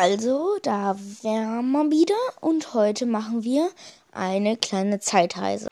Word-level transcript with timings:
Also, 0.00 0.58
da 0.62 0.96
wären 1.22 1.72
wir 1.72 1.90
wieder 1.90 2.14
und 2.40 2.72
heute 2.72 3.04
machen 3.04 3.42
wir 3.42 3.68
eine 4.12 4.56
kleine 4.56 5.00
Zeitreise. 5.00 5.68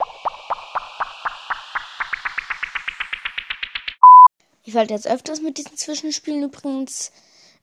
Ich 4.65 4.73
wollte 4.73 4.93
jetzt 4.93 5.07
öfters 5.07 5.39
mit 5.39 5.57
diesen 5.57 5.77
Zwischenspielen 5.77 6.43
übrigens 6.43 7.13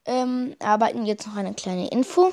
ähm, 0.06 0.56
arbeiten. 0.58 1.04
Jetzt 1.04 1.26
noch 1.26 1.36
eine 1.36 1.52
kleine 1.52 1.88
Info. 1.88 2.32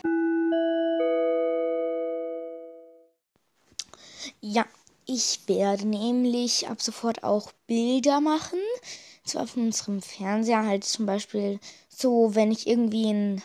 Ja, 4.39 4.63
ich 5.05 5.41
werde 5.47 5.85
nämlich 5.85 6.69
ab 6.69 6.81
sofort 6.81 7.25
auch 7.25 7.51
Bilder 7.67 8.21
machen. 8.21 8.59
Zwar 9.25 9.45
von 9.45 9.63
unserem 9.63 10.01
Fernseher, 10.01 10.65
halt 10.65 10.85
zum 10.85 11.05
Beispiel 11.05 11.59
so, 11.89 12.33
wenn 12.33 12.49
ich 12.49 12.65
irgendwie 12.65 13.11
ein, 13.11 13.43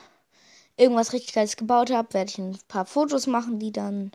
irgendwas 0.76 1.12
richtig 1.12 1.34
Geiles 1.34 1.56
gebaut 1.56 1.90
habe, 1.90 2.14
werde 2.14 2.30
ich 2.30 2.38
ein 2.38 2.58
paar 2.68 2.86
Fotos 2.86 3.26
machen, 3.26 3.58
die 3.58 3.72
dann 3.72 4.12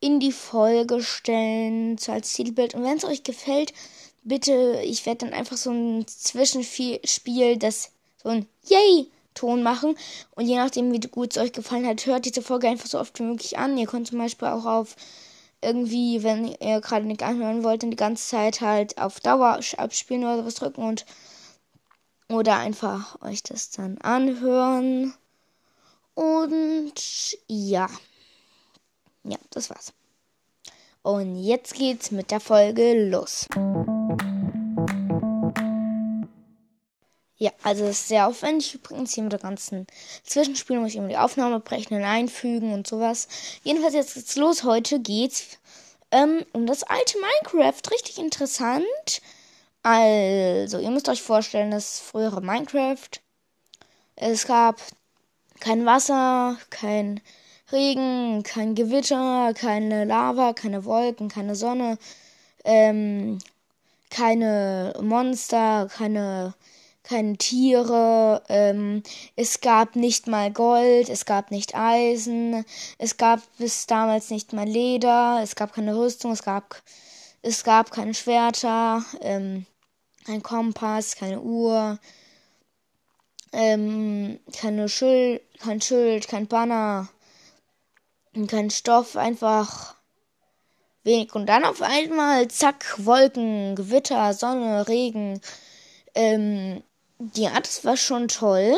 in 0.00 0.20
die 0.20 0.32
Folge 0.32 1.02
stellen, 1.02 1.96
so 1.98 2.12
als 2.12 2.32
Titelbild. 2.32 2.74
Und 2.74 2.82
wenn 2.82 2.96
es 2.96 3.04
euch 3.04 3.22
gefällt, 3.22 3.72
bitte, 4.22 4.82
ich 4.84 5.06
werde 5.06 5.26
dann 5.26 5.34
einfach 5.34 5.56
so 5.56 5.70
ein 5.70 6.06
Zwischenspiel, 6.06 7.56
das 7.58 7.90
so 8.22 8.28
ein 8.28 8.46
Yay-Ton 8.66 9.62
machen. 9.62 9.96
Und 10.34 10.46
je 10.46 10.56
nachdem, 10.56 10.92
wie 10.92 11.00
gut 11.00 11.36
es 11.36 11.42
euch 11.42 11.52
gefallen 11.52 11.86
hat, 11.86 12.04
hört 12.06 12.24
diese 12.24 12.42
Folge 12.42 12.68
einfach 12.68 12.86
so 12.88 12.98
oft 12.98 13.18
wie 13.18 13.24
möglich 13.24 13.58
an. 13.58 13.78
Ihr 13.78 13.86
könnt 13.86 14.08
zum 14.08 14.18
Beispiel 14.18 14.48
auch 14.48 14.66
auf 14.66 14.96
irgendwie, 15.62 16.22
wenn 16.22 16.46
ihr 16.46 16.80
gerade 16.80 17.06
nicht 17.06 17.22
anhören 17.22 17.64
wollt, 17.64 17.82
die 17.82 17.96
ganze 17.96 18.28
Zeit 18.28 18.60
halt 18.60 18.98
auf 18.98 19.20
Dauer 19.20 19.60
abspielen 19.78 20.24
oder 20.24 20.44
was 20.44 20.56
drücken 20.56 20.82
und 20.82 21.06
oder 22.28 22.56
einfach 22.56 23.20
euch 23.22 23.42
das 23.42 23.70
dann 23.70 23.98
anhören. 23.98 25.14
Und 26.14 26.94
ja. 27.48 27.88
Ja, 29.24 29.38
das 29.50 29.70
war's. 29.70 29.92
Und 31.02 31.36
jetzt 31.36 31.74
geht's 31.74 32.10
mit 32.10 32.30
der 32.30 32.40
Folge 32.40 33.08
los. 33.08 33.46
Ja, 37.36 37.50
also 37.62 37.84
es 37.84 38.00
ist 38.00 38.08
sehr 38.08 38.26
aufwendig 38.26 38.74
übrigens 38.74 39.12
hier 39.12 39.24
mit 39.24 39.32
der 39.32 39.40
ganzen 39.40 39.86
Zwischenspiel 40.22 40.78
muss 40.78 40.90
ich 40.90 40.96
immer 40.96 41.08
die 41.08 41.16
Aufnahme 41.16 41.60
brechen 41.60 41.94
und 41.94 42.04
einfügen 42.04 42.72
und 42.72 42.86
sowas. 42.86 43.28
Jedenfalls 43.64 43.94
jetzt 43.94 44.14
geht's 44.14 44.36
los. 44.36 44.62
Heute 44.62 45.00
geht's 45.00 45.58
ähm, 46.10 46.46
um 46.52 46.66
das 46.66 46.84
alte 46.84 47.18
Minecraft. 47.18 47.90
Richtig 47.90 48.18
interessant. 48.18 49.20
Also, 49.82 50.78
ihr 50.78 50.90
müsst 50.90 51.08
euch 51.08 51.22
vorstellen, 51.22 51.70
das 51.70 52.00
frühere 52.00 52.40
Minecraft. 52.40 53.10
Es 54.16 54.46
gab 54.46 54.80
kein 55.64 55.86
Wasser, 55.86 56.58
kein 56.68 57.20
Regen, 57.72 58.42
kein 58.42 58.74
Gewitter, 58.74 59.54
keine 59.54 60.04
Lava, 60.04 60.52
keine 60.52 60.84
Wolken, 60.84 61.28
keine 61.28 61.54
Sonne, 61.56 61.96
ähm, 62.64 63.38
keine 64.10 64.92
Monster, 65.00 65.88
keine 65.90 66.54
keine 67.04 67.36
Tiere, 67.36 68.42
ähm, 68.48 69.02
es 69.36 69.60
gab 69.60 69.94
nicht 69.94 70.26
mal 70.26 70.50
Gold, 70.50 71.10
es 71.10 71.26
gab 71.26 71.50
nicht 71.50 71.74
Eisen, 71.74 72.64
es 72.98 73.18
gab 73.18 73.40
bis 73.58 73.86
damals 73.86 74.30
nicht 74.30 74.54
mal 74.54 74.66
Leder, 74.66 75.40
es 75.42 75.54
gab 75.54 75.74
keine 75.74 75.96
Rüstung, 75.96 76.32
es 76.32 76.42
gab, 76.42 76.82
es 77.42 77.62
gab 77.62 77.90
keine 77.90 78.14
Schwerter, 78.14 79.04
ähm, 79.20 79.66
kein 80.24 80.42
Kompass, 80.42 81.16
keine 81.16 81.42
Uhr, 81.42 81.98
ähm, 83.54 84.40
keine 84.52 84.88
Schild, 84.88 85.42
kein 85.60 85.80
Schild, 85.80 86.28
kein 86.28 86.46
Banner, 86.48 87.08
kein 88.48 88.70
Stoff, 88.70 89.16
einfach 89.16 89.94
wenig. 91.04 91.34
Und 91.34 91.46
dann 91.46 91.64
auf 91.64 91.80
einmal, 91.80 92.48
zack, 92.48 92.96
Wolken, 92.98 93.76
Gewitter, 93.76 94.34
Sonne, 94.34 94.88
Regen, 94.88 95.40
ähm, 96.14 96.82
ja, 97.34 97.58
das 97.60 97.84
war 97.84 97.96
schon 97.96 98.28
toll. 98.28 98.74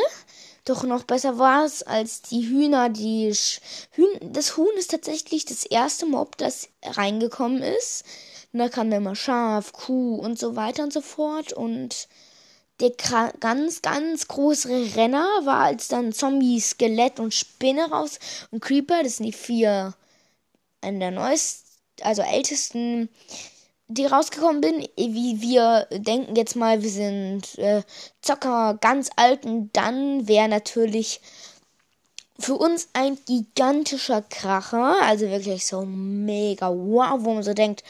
Doch 0.65 0.83
noch 0.83 1.03
besser 1.03 1.39
war 1.39 1.65
es 1.65 1.81
als 1.81 2.21
die 2.21 2.47
Hühner, 2.47 2.89
die 2.89 3.33
Sch 3.33 3.61
Hühn 3.91 4.19
das 4.21 4.57
Huhn 4.57 4.75
ist 4.77 4.91
tatsächlich 4.91 5.45
das 5.45 5.65
erste 5.65 6.05
Mob, 6.05 6.37
das 6.37 6.69
reingekommen 6.83 7.63
ist. 7.63 8.03
Und 8.53 8.59
da 8.59 8.69
kam 8.69 8.91
dann 8.91 9.01
immer 9.01 9.15
Schaf, 9.15 9.71
Kuh 9.73 10.15
und 10.15 10.37
so 10.37 10.55
weiter 10.55 10.83
und 10.83 10.93
so 10.93 11.01
fort. 11.01 11.53
Und 11.53 12.07
der 12.79 12.91
ganz, 13.39 13.81
ganz 13.81 14.27
große 14.27 14.95
Renner 14.95 15.25
war, 15.43 15.63
als 15.65 15.87
dann 15.87 16.13
Zombie, 16.13 16.59
Skelett 16.59 17.19
und 17.19 17.33
Spinne 17.33 17.89
raus 17.89 18.19
und 18.51 18.61
Creeper, 18.61 19.03
das 19.03 19.17
sind 19.17 19.25
die 19.25 19.33
vier 19.33 19.95
an 20.81 20.99
der 20.99 21.11
neuesten, 21.11 21.67
also 22.01 22.21
ältesten 22.21 23.09
die 23.89 24.05
rausgekommen 24.05 24.61
bin, 24.61 24.87
wie 24.97 25.41
wir 25.41 25.87
denken 25.91 26.35
jetzt 26.35 26.55
mal, 26.55 26.83
wir 26.83 26.89
sind 26.89 27.57
äh, 27.57 27.83
Zocker 28.21 28.77
ganz 28.81 29.09
alten, 29.15 29.69
dann 29.71 30.27
wäre 30.27 30.49
natürlich 30.49 31.21
für 32.37 32.55
uns 32.55 32.89
ein 32.93 33.17
gigantischer 33.25 34.21
Kracher, 34.21 35.01
also 35.01 35.29
wirklich 35.29 35.65
so 35.65 35.83
mega 35.85 36.69
wow, 36.69 37.17
wo 37.19 37.33
man 37.33 37.43
so 37.43 37.53
denkt, 37.53 37.83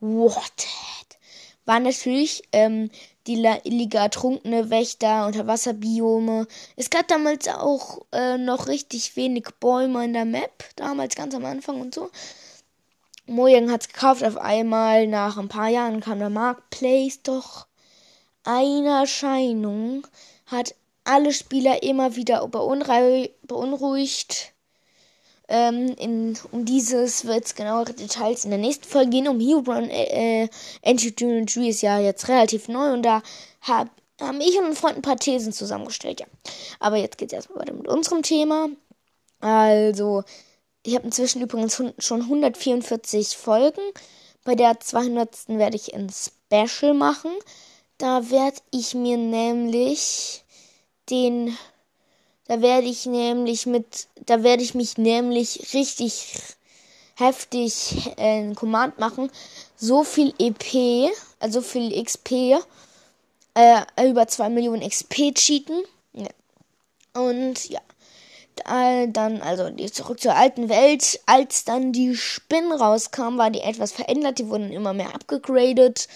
what? 0.00 0.66
War 1.66 1.80
natürlich 1.80 2.42
ähm, 2.52 2.90
die 3.26 3.36
Liga 3.64 4.02
ertrunkene 4.02 4.70
Wächter, 4.70 5.26
Unterwasserbiome. 5.26 6.46
Es 6.76 6.90
gab 6.90 7.08
damals 7.08 7.48
auch 7.48 8.02
äh, 8.12 8.38
noch 8.38 8.68
richtig 8.68 9.16
wenig 9.16 9.48
Bäume 9.60 10.04
in 10.04 10.12
der 10.12 10.24
Map, 10.24 10.64
damals 10.76 11.14
ganz 11.14 11.34
am 11.34 11.44
Anfang 11.44 11.80
und 11.80 11.94
so. 11.94 12.10
Mojang 13.26 13.70
hat's 13.70 13.88
gekauft 13.88 14.22
auf 14.22 14.36
einmal. 14.36 15.06
Nach 15.06 15.38
ein 15.38 15.48
paar 15.48 15.68
Jahren 15.68 16.00
kam 16.00 16.18
der 16.18 16.30
Marketplace. 16.30 17.22
Doch 17.22 17.66
eine 18.44 19.00
Erscheinung 19.00 20.06
hat 20.46 20.74
alle 21.04 21.32
Spieler 21.32 21.82
immer 21.82 22.16
wieder 22.16 22.46
beunruhigt. 22.48 24.53
Ähm, 25.48 25.94
in, 25.98 26.38
um 26.52 26.64
dieses 26.64 27.26
wird 27.26 27.44
es 27.44 27.54
genauere 27.54 27.92
Details 27.92 28.44
in 28.44 28.50
der 28.50 28.58
nächsten 28.58 28.84
Folge 28.84 29.10
gehen. 29.10 29.28
Um 29.28 29.40
Herobrine 29.40 29.90
äh, 29.92 30.48
Entity 30.82 31.44
Tree 31.44 31.68
ist 31.68 31.82
ja 31.82 31.98
jetzt 31.98 32.28
relativ 32.28 32.68
neu 32.68 32.92
und 32.92 33.02
da 33.02 33.22
hab, 33.60 33.88
haben 34.20 34.40
ich 34.40 34.58
und 34.58 34.66
ein 34.66 34.76
Freund 34.76 34.96
ein 34.96 35.02
paar 35.02 35.18
Thesen 35.18 35.52
zusammengestellt, 35.52 36.20
ja. 36.20 36.26
Aber 36.80 36.96
jetzt 36.96 37.18
geht's 37.18 37.32
erstmal 37.32 37.60
weiter 37.60 37.74
mit 37.74 37.88
unserem 37.88 38.22
Thema. 38.22 38.68
Also, 39.40 40.24
ich 40.82 40.94
habe 40.94 41.04
inzwischen 41.06 41.42
übrigens 41.42 41.82
schon 41.98 42.22
144 42.22 43.36
Folgen. 43.36 43.82
Bei 44.44 44.54
der 44.54 44.80
200. 44.80 45.48
werde 45.48 45.76
ich 45.76 45.94
ein 45.94 46.10
Special 46.10 46.94
machen. 46.94 47.32
Da 47.98 48.30
werde 48.30 48.58
ich 48.70 48.94
mir 48.94 49.16
nämlich 49.16 50.44
den 51.10 51.56
da 52.46 52.60
werde 52.60 52.86
ich 52.86 53.06
nämlich 53.06 53.66
mit 53.66 54.08
da 54.26 54.42
werde 54.42 54.62
ich 54.62 54.74
mich 54.74 54.98
nämlich 54.98 55.74
richtig 55.74 56.34
heftig 57.16 58.10
äh, 58.16 58.52
Command 58.54 58.98
machen. 58.98 59.30
So 59.76 60.04
viel 60.04 60.34
EP, 60.38 61.10
also 61.38 61.60
viel 61.60 62.02
XP, 62.02 62.56
äh, 63.54 64.08
über 64.08 64.26
2 64.26 64.48
Millionen 64.50 64.88
XP 64.88 65.34
cheaten. 65.34 65.82
Ja. 66.12 66.28
Und 67.14 67.68
ja 67.68 67.80
dann, 68.56 69.40
also 69.42 69.70
die 69.70 69.90
zurück 69.90 70.20
zur 70.20 70.34
alten 70.34 70.68
Welt, 70.68 71.20
als 71.26 71.64
dann 71.64 71.92
die 71.92 72.16
Spinnen 72.16 72.72
rauskamen, 72.72 73.38
war 73.38 73.50
die 73.50 73.60
etwas 73.60 73.92
verändert, 73.92 74.38
die 74.38 74.48
wurden 74.48 74.72
immer 74.72 74.92
mehr 74.92 75.14
abgegradet. 75.14 76.08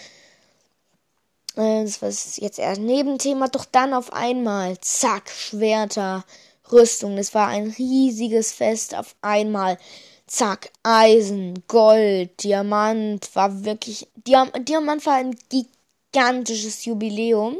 Äh, 1.58 1.82
das 1.84 2.00
war 2.00 2.08
jetzt 2.08 2.58
eher 2.58 2.70
ein 2.70 2.86
Nebenthema, 2.86 3.48
doch 3.48 3.64
dann 3.64 3.92
auf 3.92 4.12
einmal, 4.12 4.78
zack, 4.80 5.30
Schwerter, 5.30 6.24
Rüstung, 6.70 7.16
das 7.16 7.34
war 7.34 7.48
ein 7.48 7.74
riesiges 7.78 8.52
Fest 8.52 8.94
auf 8.94 9.16
einmal. 9.22 9.78
Zack, 10.26 10.70
Eisen, 10.82 11.64
Gold, 11.68 12.42
Diamant, 12.44 13.34
war 13.34 13.64
wirklich, 13.64 14.08
Diam 14.14 14.50
Diamant 14.64 15.04
war 15.06 15.14
ein 15.14 15.36
gigantisches 15.48 16.84
Jubiläum. 16.84 17.56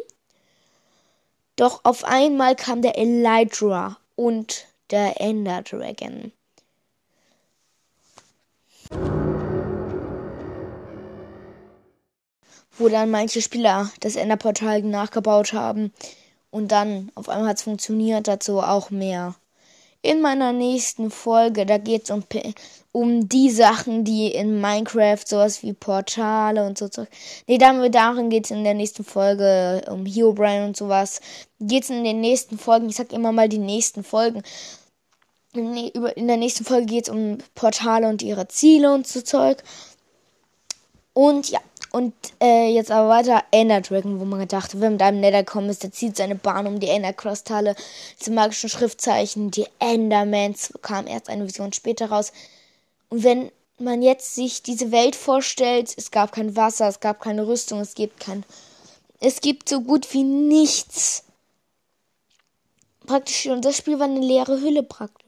Doch 1.56 1.80
auf 1.84 2.04
einmal 2.04 2.54
kam 2.56 2.82
der 2.82 2.98
Elytra 2.98 3.96
und 4.16 4.66
der 4.90 5.20
Ender 5.20 5.62
Dragon. 5.62 6.30
Wo 12.78 12.88
dann 12.88 13.10
manche 13.10 13.42
Spieler 13.42 13.90
das 14.00 14.16
Enderportal 14.16 14.82
nachgebaut 14.82 15.52
haben 15.52 15.92
und 16.50 16.72
dann 16.72 17.10
auf 17.14 17.28
einmal 17.28 17.50
hat 17.50 17.58
es 17.58 17.64
funktioniert, 17.64 18.28
dazu 18.28 18.60
auch 18.60 18.90
mehr 18.90 19.34
in 20.02 20.20
meiner 20.20 20.52
nächsten 20.52 21.10
Folge. 21.10 21.66
Da 21.66 21.78
geht 21.78 22.04
es 22.04 22.10
um, 22.10 22.24
um 22.92 23.28
die 23.28 23.50
Sachen, 23.50 24.04
die 24.04 24.28
in 24.28 24.60
Minecraft 24.60 25.20
sowas 25.24 25.62
wie 25.62 25.72
Portale 25.72 26.64
und 26.66 26.78
so. 26.78 26.88
Nee, 27.46 27.58
dann, 27.58 27.90
darin 27.90 28.30
geht 28.30 28.46
es 28.46 28.50
in 28.50 28.64
der 28.64 28.74
nächsten 28.74 29.04
Folge 29.04 29.82
um 29.90 30.06
Herobrine 30.06 30.64
und 30.64 30.76
sowas. 30.76 31.20
Geht 31.60 31.84
es 31.84 31.90
in 31.90 32.04
den 32.04 32.20
nächsten 32.20 32.58
Folgen. 32.58 32.88
Ich 32.88 32.96
sag 32.96 33.12
immer 33.12 33.32
mal 33.32 33.48
die 33.48 33.58
nächsten 33.58 34.04
Folgen. 34.04 34.42
In 35.54 36.28
der 36.28 36.36
nächsten 36.36 36.64
Folge 36.64 36.86
geht 36.86 37.04
es 37.04 37.10
um 37.10 37.38
Portale 37.54 38.08
und 38.08 38.22
ihre 38.22 38.46
Ziele 38.48 38.92
und 38.92 39.06
so 39.06 39.22
Zeug. 39.22 39.62
Und 41.14 41.50
ja, 41.50 41.58
und 41.90 42.12
äh, 42.42 42.68
jetzt 42.68 42.90
aber 42.90 43.08
weiter 43.08 43.44
Ender 43.50 43.80
Dragon, 43.80 44.20
wo 44.20 44.24
man 44.24 44.40
gedacht, 44.40 44.74
wenn 44.74 44.80
man 44.80 44.92
mit 44.92 45.02
einem 45.02 45.20
Nether 45.20 45.44
kommt 45.44 45.70
ist, 45.70 45.82
der 45.82 45.92
zieht 45.92 46.16
seine 46.16 46.34
Bahn 46.34 46.66
um 46.66 46.80
die 46.80 46.88
Ender-Kristalle, 46.88 47.76
zum 48.18 48.34
magischen 48.34 48.68
Schriftzeichen, 48.68 49.50
die 49.50 49.66
Endermans 49.78 50.74
kam 50.82 51.06
erst 51.06 51.30
eine 51.30 51.46
Vision 51.46 51.72
später 51.72 52.10
raus. 52.10 52.32
Und 53.08 53.24
wenn 53.24 53.50
man 53.78 54.02
jetzt 54.02 54.34
sich 54.34 54.62
diese 54.62 54.92
Welt 54.92 55.16
vorstellt, 55.16 55.94
es 55.96 56.10
gab 56.10 56.32
kein 56.32 56.56
Wasser, 56.56 56.88
es 56.88 57.00
gab 57.00 57.20
keine 57.20 57.46
Rüstung, 57.46 57.80
es 57.80 57.94
gibt 57.94 58.20
kein. 58.20 58.44
Es 59.20 59.40
gibt 59.40 59.68
so 59.68 59.80
gut 59.80 60.12
wie 60.12 60.24
nichts. 60.24 61.24
Praktisch, 63.06 63.46
und 63.46 63.64
das 63.64 63.76
Spiel 63.76 63.98
war 63.98 64.06
eine 64.06 64.20
leere 64.20 64.60
Hülle 64.60 64.82
praktisch. 64.82 65.27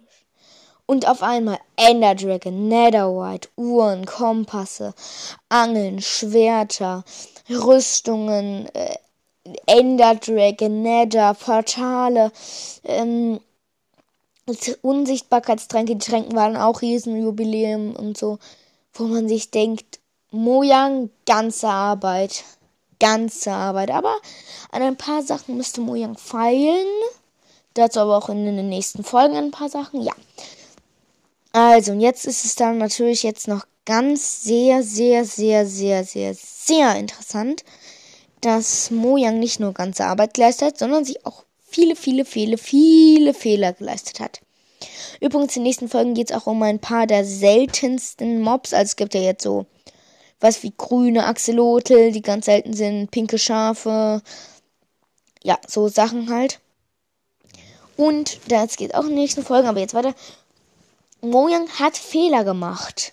Und 0.91 1.07
auf 1.07 1.23
einmal 1.23 1.61
Ender 1.77 2.17
Dragon, 2.17 2.67
Netherwhite, 2.67 3.49
Uhren, 3.55 4.07
Kompasse, 4.07 4.93
Angeln, 5.49 6.03
Schwerter, 6.03 7.05
Rüstungen, 7.49 8.69
äh, 8.75 8.97
Ender 9.67 10.17
Dragon, 10.17 10.83
Nether, 10.83 11.35
Portale, 11.35 12.33
ähm, 12.83 13.39
Unsichtbarkeitstränke, 14.83 15.95
die 15.95 16.11
Tränken 16.11 16.35
waren 16.35 16.57
auch 16.57 16.83
Riesenjubiläum 16.83 17.95
und 17.95 18.19
so, 18.19 18.41
wo 18.95 19.05
man 19.05 19.29
sich 19.29 19.53
denkt, 19.53 20.01
Mojang, 20.33 21.11
ganze 21.25 21.69
Arbeit. 21.69 22.43
Ganze 22.99 23.53
Arbeit. 23.53 23.93
Aber 23.93 24.17
an 24.73 24.83
ein 24.83 24.97
paar 24.97 25.23
Sachen 25.23 25.57
müsste 25.57 25.83
Mojang 25.83 26.19
feilen. 26.19 26.89
Dazu 27.75 28.01
aber 28.01 28.19
auch 28.19 28.29
in 28.29 28.45
den 28.45 28.69
nächsten 28.69 29.05
Folgen 29.05 29.37
ein 29.37 29.53
paar 29.53 29.69
Sachen. 29.69 30.03
Ja. 30.03 30.15
Also, 31.53 31.93
und 31.93 32.01
jetzt 32.01 32.27
ist 32.27 32.45
es 32.45 32.55
dann 32.55 32.79
natürlich 32.79 33.23
jetzt 33.23 33.49
noch 33.49 33.67
ganz 33.85 34.43
sehr, 34.43 34.83
sehr, 34.83 35.25
sehr, 35.25 35.67
sehr, 35.67 36.05
sehr, 36.05 36.35
sehr 36.35 36.95
interessant, 36.97 37.65
dass 38.41 38.91
Mojang 38.91 39.39
nicht 39.39 39.59
nur 39.61 39.73
ganze 39.73 40.05
Arbeit 40.05 40.35
geleistet 40.35 40.69
hat, 40.69 40.79
sondern 40.79 41.05
sich 41.05 41.27
auch 41.27 41.45
viele, 41.63 41.97
viele, 41.97 42.25
viele, 42.25 42.57
viele 42.57 43.35
Fehler 43.35 43.73
geleistet 43.73 44.21
hat. 44.21 44.41
Übrigens, 45.21 45.57
in 45.57 45.61
den 45.61 45.69
nächsten 45.69 45.89
Folgen 45.89 46.15
geht 46.15 46.31
es 46.31 46.37
auch 46.37 46.47
um 46.47 46.63
ein 46.63 46.79
paar 46.79 47.07
der 47.07 47.25
seltensten 47.25 48.41
Mobs. 48.41 48.73
Also 48.73 48.91
es 48.91 48.97
gibt 48.97 49.15
ja 49.15 49.21
jetzt 49.21 49.43
so 49.43 49.67
was 50.41 50.63
wie 50.63 50.73
grüne 50.77 51.27
Axolotl, 51.27 52.13
die 52.13 52.23
ganz 52.23 52.47
selten 52.47 52.73
sind, 52.73 53.11
pinke 53.11 53.39
Schafe. 53.39 54.23
Ja, 55.43 55.59
so 55.67 55.89
Sachen 55.89 56.31
halt. 56.31 56.61
Und 57.97 58.41
das 58.49 58.77
geht 58.77 58.95
auch 58.95 59.03
in 59.03 59.11
den 59.11 59.19
nächsten 59.19 59.45
Folgen, 59.45 59.69
aber 59.69 59.81
jetzt 59.81 59.95
weiter. 59.95 60.15
Mojang 61.23 61.69
hat 61.79 61.97
Fehler 61.97 62.45
gemacht. 62.45 63.13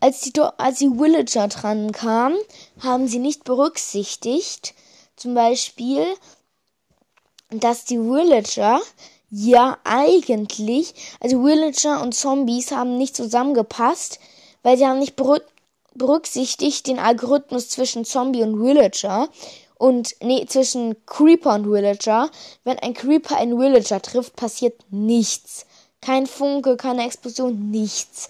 Als 0.00 0.20
die, 0.20 0.32
als 0.58 0.78
die 0.78 0.90
Villager 0.90 1.48
dran 1.48 1.92
kamen, 1.92 2.38
haben 2.80 3.08
sie 3.08 3.18
nicht 3.18 3.44
berücksichtigt, 3.44 4.74
zum 5.16 5.34
Beispiel, 5.34 6.04
dass 7.50 7.84
die 7.84 7.98
Villager 7.98 8.80
ja 9.30 9.78
eigentlich, 9.84 10.94
also 11.20 11.44
Villager 11.44 12.00
und 12.00 12.14
Zombies 12.14 12.70
haben 12.70 12.96
nicht 12.96 13.16
zusammengepasst, 13.16 14.20
weil 14.62 14.78
sie 14.78 14.86
haben 14.86 15.00
nicht 15.00 15.16
berücksichtigt 15.94 16.86
den 16.86 16.98
Algorithmus 16.98 17.68
zwischen 17.68 18.04
Zombie 18.04 18.42
und 18.42 18.60
Villager 18.60 19.28
und 19.78 20.14
nee, 20.20 20.44
zwischen 20.46 20.96
Creeper 21.06 21.54
und 21.54 21.66
Villager. 21.66 22.30
Wenn 22.64 22.78
ein 22.78 22.94
Creeper 22.94 23.36
einen 23.36 23.58
Villager 23.58 24.00
trifft, 24.02 24.36
passiert 24.36 24.80
nichts. 24.90 25.66
Kein 26.00 26.26
Funke, 26.26 26.76
keine 26.76 27.04
Explosion, 27.04 27.70
nichts. 27.70 28.28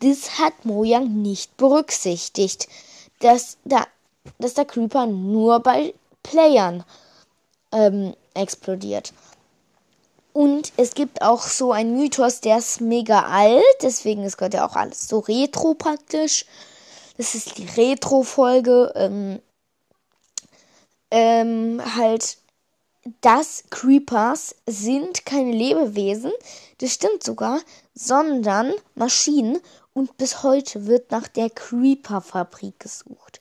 Das 0.00 0.38
hat 0.38 0.64
Mojang 0.64 1.22
nicht 1.22 1.56
berücksichtigt. 1.56 2.68
Dass, 3.20 3.58
da, 3.64 3.86
dass 4.38 4.54
der 4.54 4.64
Creeper 4.64 5.06
nur 5.06 5.60
bei 5.60 5.94
Playern 6.22 6.84
ähm, 7.72 8.14
explodiert. 8.34 9.12
Und 10.32 10.72
es 10.76 10.94
gibt 10.94 11.22
auch 11.22 11.42
so 11.42 11.72
einen 11.72 11.96
Mythos, 11.96 12.40
der 12.40 12.58
ist 12.58 12.80
mega 12.80 13.24
alt, 13.24 13.64
deswegen 13.82 14.22
ist 14.22 14.36
gehört 14.36 14.54
ja 14.54 14.66
auch 14.66 14.76
alles 14.76 15.08
so 15.08 15.18
retro 15.18 15.74
praktisch. 15.74 16.44
Das 17.16 17.34
ist 17.34 17.58
die 17.58 17.66
Retro-Folge. 17.66 18.92
Ähm, 18.94 19.42
ähm, 21.10 21.82
halt 21.96 22.36
dass 23.20 23.64
Creepers 23.70 24.56
sind 24.66 25.24
keine 25.24 25.52
Lebewesen, 25.52 26.32
das 26.78 26.94
stimmt 26.94 27.22
sogar, 27.22 27.60
sondern 27.94 28.72
Maschinen 28.94 29.58
und 29.92 30.16
bis 30.16 30.42
heute 30.42 30.86
wird 30.86 31.10
nach 31.10 31.28
der 31.28 31.50
Creeper-Fabrik 31.50 32.78
gesucht. 32.80 33.40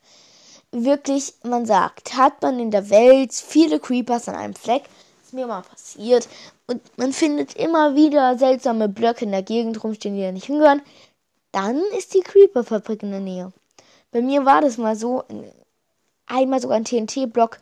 Wirklich, 0.71 1.33
man 1.43 1.65
sagt, 1.65 2.15
hat 2.17 2.41
man 2.41 2.59
in 2.59 2.71
der 2.71 2.89
Welt 2.89 3.33
viele 3.33 3.79
Creepers 3.79 4.27
an 4.27 4.35
einem 4.35 4.55
Fleck, 4.55 4.83
ist 5.23 5.33
mir 5.33 5.47
mal 5.47 5.61
passiert, 5.61 6.27
und 6.67 6.81
man 6.97 7.13
findet 7.13 7.55
immer 7.55 7.95
wieder 7.95 8.37
seltsame 8.37 8.89
Blöcke 8.89 9.25
in 9.25 9.31
der 9.31 9.43
Gegend 9.43 9.83
rumstehen, 9.83 10.15
die 10.15 10.21
da 10.21 10.31
nicht 10.31 10.47
hingehören, 10.47 10.81
dann 11.51 11.81
ist 11.97 12.13
die 12.13 12.19
Creeper-Fabrik 12.19 13.03
in 13.03 13.11
der 13.11 13.21
Nähe. 13.21 13.53
Bei 14.11 14.21
mir 14.21 14.45
war 14.45 14.61
das 14.61 14.77
mal 14.77 14.95
so, 14.95 15.23
einmal 16.25 16.61
sogar 16.61 16.77
ein 16.77 16.85
TNT-Block, 16.85 17.59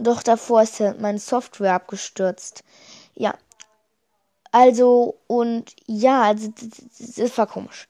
doch 0.00 0.22
davor 0.22 0.62
ist 0.62 0.80
meine 1.00 1.18
Software 1.18 1.74
abgestürzt. 1.74 2.64
Ja. 3.14 3.34
Also, 4.52 5.16
und 5.26 5.74
ja, 5.86 6.22
also, 6.22 6.52
das 7.16 7.36
war 7.36 7.46
komisch. 7.46 7.88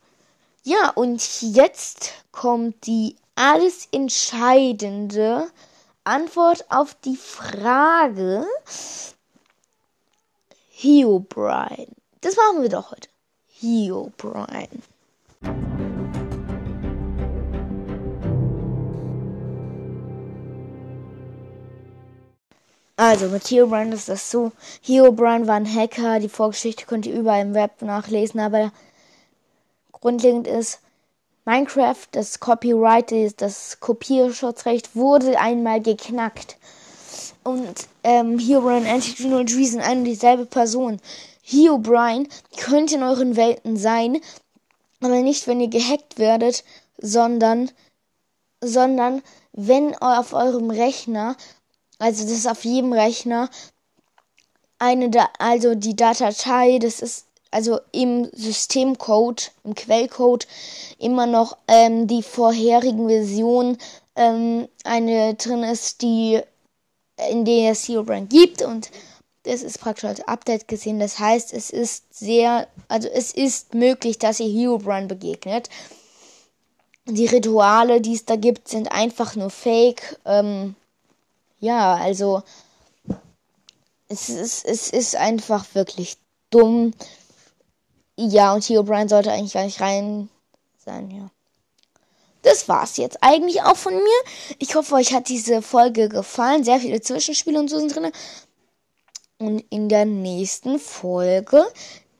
Ja, 0.62 0.90
und 0.90 1.42
jetzt 1.42 2.12
kommt 2.32 2.86
die 2.86 3.16
alles 3.36 3.86
entscheidende 3.92 5.48
Antwort 6.02 6.64
auf 6.70 6.94
die 7.04 7.16
Frage 7.16 8.46
Heobrine. 10.70 11.88
Das 12.20 12.36
machen 12.36 12.62
wir 12.62 12.68
doch 12.68 12.90
heute. 12.90 13.08
Heobrine. 13.60 14.68
Also 22.96 23.28
mit 23.28 23.50
Herobrine 23.50 23.94
ist 23.94 24.08
das 24.08 24.30
so. 24.30 24.52
Herobrine 24.82 25.46
war 25.46 25.56
ein 25.56 25.72
Hacker. 25.72 26.18
Die 26.18 26.30
Vorgeschichte 26.30 26.86
könnt 26.86 27.04
ihr 27.06 27.14
überall 27.14 27.42
im 27.42 27.54
Web 27.54 27.82
nachlesen. 27.82 28.40
Aber 28.40 28.72
grundlegend 29.92 30.46
ist, 30.46 30.80
Minecraft, 31.44 32.08
das 32.12 32.40
Copyright, 32.40 33.40
das 33.40 33.78
Kopierschutzrecht 33.80 34.96
wurde 34.96 35.38
einmal 35.38 35.80
geknackt. 35.80 36.56
Und 37.44 37.86
ähm, 38.02 38.38
Herobrine 38.38 38.78
und 38.80 38.86
Anti-Technology 38.86 39.66
sind 39.66 39.80
eine 39.82 40.00
und 40.00 40.04
dieselbe 40.04 40.46
Person. 40.46 41.00
Herobrine 41.42 42.26
könnte 42.56 42.96
in 42.96 43.04
euren 43.04 43.36
Welten 43.36 43.76
sein, 43.76 44.20
aber 45.00 45.20
nicht, 45.22 45.46
wenn 45.46 45.60
ihr 45.60 45.68
gehackt 45.68 46.18
werdet, 46.18 46.64
sondern, 46.98 47.70
sondern 48.60 49.22
wenn 49.52 49.94
auf 49.98 50.32
eurem 50.32 50.70
Rechner 50.70 51.36
also 51.98 52.24
das 52.24 52.32
ist 52.32 52.48
auf 52.48 52.64
jedem 52.64 52.92
Rechner 52.92 53.50
eine, 54.78 55.10
da 55.10 55.28
also 55.38 55.74
die 55.74 55.96
Datei, 55.96 56.78
das 56.78 57.00
ist 57.00 57.26
also 57.50 57.80
im 57.92 58.28
Systemcode, 58.32 59.52
im 59.64 59.74
Quellcode 59.74 60.46
immer 60.98 61.26
noch 61.26 61.56
ähm, 61.68 62.06
die 62.06 62.22
vorherigen 62.22 63.08
Version 63.08 63.78
ähm, 64.16 64.68
eine 64.84 65.34
drin 65.34 65.62
ist, 65.62 66.02
die 66.02 66.40
in 67.30 67.44
der 67.44 67.72
es 67.72 67.88
Herobrine 67.88 68.26
gibt 68.26 68.60
und 68.62 68.90
das 69.44 69.62
ist 69.62 69.80
praktisch 69.80 70.04
als 70.04 70.26
Update 70.26 70.66
gesehen. 70.68 70.98
Das 70.98 71.18
heißt, 71.18 71.52
es 71.52 71.70
ist 71.70 72.12
sehr, 72.12 72.66
also 72.88 73.08
es 73.08 73.32
ist 73.32 73.74
möglich, 73.74 74.18
dass 74.18 74.40
ihr 74.40 74.48
Herobrine 74.48 75.06
begegnet. 75.06 75.70
Die 77.06 77.26
Rituale, 77.26 78.00
die 78.00 78.14
es 78.14 78.24
da 78.24 78.34
gibt, 78.34 78.68
sind 78.68 78.90
einfach 78.90 79.36
nur 79.36 79.50
Fake. 79.50 80.18
Ähm, 80.24 80.74
ja, 81.58 81.94
also 81.94 82.42
es 84.08 84.28
ist, 84.28 84.64
es 84.64 84.90
ist 84.90 85.16
einfach 85.16 85.74
wirklich 85.74 86.16
dumm. 86.50 86.92
Ja, 88.16 88.54
und 88.54 88.66
Theo 88.66 88.82
Bryan 88.82 89.08
sollte 89.08 89.32
eigentlich 89.32 89.52
gar 89.54 89.64
nicht 89.64 89.80
rein 89.80 90.28
sein, 90.78 91.10
ja. 91.10 91.30
Das 92.42 92.68
war's 92.68 92.96
jetzt 92.96 93.18
eigentlich 93.22 93.62
auch 93.62 93.76
von 93.76 93.94
mir. 93.94 94.22
Ich 94.58 94.76
hoffe, 94.76 94.94
euch 94.94 95.12
hat 95.12 95.28
diese 95.28 95.62
Folge 95.62 96.08
gefallen. 96.08 96.62
Sehr 96.62 96.78
viele 96.78 97.00
Zwischenspiele 97.00 97.58
und 97.58 97.68
so 97.68 97.80
sind 97.80 97.96
drin. 97.96 98.12
Und 99.38 99.64
in 99.68 99.88
der 99.88 100.04
nächsten 100.04 100.78
Folge, 100.78 101.66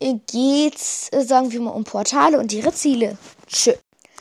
geht's, 0.01 1.11
sagen 1.13 1.53
wir 1.53 1.61
mal, 1.61 1.71
um 1.71 1.85
Portale 1.85 2.39
und 2.39 2.53
ihre 2.53 2.73
Ziele. 2.73 3.17
Tschö. 3.47 3.73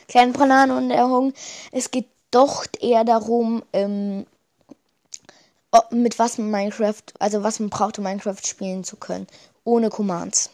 Kleine 0.08 0.32
Banane 0.32 0.76
und 0.76 0.88
der 0.88 1.08
Hung. 1.08 1.32
Es 1.72 1.90
geht 1.90 2.06
doch 2.30 2.64
eher 2.80 3.04
darum, 3.04 3.62
ähm, 3.72 4.26
mit 5.90 6.18
was 6.18 6.38
man 6.38 6.50
Minecraft, 6.50 7.02
also 7.18 7.42
was 7.42 7.60
man 7.60 7.70
braucht, 7.70 7.98
um 7.98 8.04
Minecraft 8.04 8.44
spielen 8.44 8.84
zu 8.84 8.96
können. 8.96 9.26
Ohne 9.64 9.90
Commands. 9.90 10.50